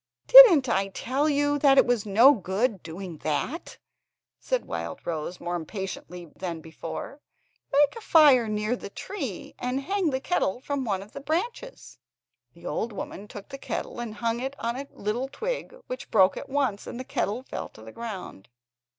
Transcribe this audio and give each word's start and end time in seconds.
"Didn't 0.25 0.67
I 0.67 0.87
tell 0.87 1.29
you 1.29 1.59
that 1.59 1.77
it 1.77 1.85
was 1.85 2.07
no 2.07 2.33
good 2.33 2.81
doing 2.81 3.19
that," 3.19 3.77
said 4.39 4.65
Wildrose, 4.65 5.39
more 5.39 5.55
impatiently 5.55 6.25
than 6.25 6.59
before. 6.59 7.21
"Make 7.71 7.95
a 7.95 8.01
fire 8.01 8.47
near 8.47 8.71
a 8.73 8.89
tree 8.89 9.53
and 9.59 9.79
hang 9.81 10.09
the 10.09 10.19
kettle 10.19 10.59
from 10.59 10.85
one 10.85 11.03
of 11.03 11.11
the 11.13 11.21
branches." 11.21 11.99
The 12.53 12.65
old 12.65 12.91
woman 12.91 13.27
took 13.27 13.49
the 13.49 13.59
kettle 13.59 13.99
and 13.99 14.15
hung 14.15 14.39
it 14.39 14.55
on 14.57 14.75
a 14.75 14.87
little 14.89 15.27
twig, 15.27 15.75
which 15.85 16.09
broke 16.09 16.35
at 16.35 16.49
once, 16.49 16.87
and 16.87 16.99
the 16.99 17.03
kettle 17.03 17.43
fell 17.43 17.69
to 17.69 17.83
the 17.83 17.91
ground. 17.91 18.49